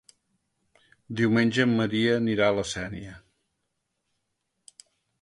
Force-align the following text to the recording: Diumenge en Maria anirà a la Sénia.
Diumenge 1.19 1.67
en 1.67 1.77
Maria 1.81 2.17
anirà 2.23 2.49
a 2.49 2.57
la 2.63 2.65
Sénia. 2.73 3.15